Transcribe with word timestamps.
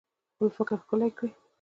خپل 0.33 0.47
فکر 0.57 0.75
ښکلی 0.81 1.11
کړئ 1.17 1.31